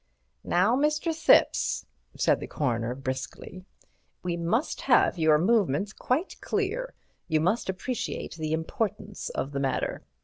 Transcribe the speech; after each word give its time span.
"Now, 0.43 0.75
Mr. 0.75 1.13
Thipps," 1.13 1.85
said 2.17 2.39
the 2.39 2.47
Coroner, 2.47 2.95
briskly, 2.95 3.65
"we 4.23 4.35
must 4.35 4.81
have 4.89 5.19
your 5.19 5.37
movements 5.37 5.93
quite 5.93 6.41
clear. 6.41 6.95
You 7.27 7.39
must 7.39 7.69
appreciate 7.69 8.33
the 8.33 8.51
importance 8.51 9.29
of 9.29 9.51
the 9.51 9.59
matter. 9.59 10.01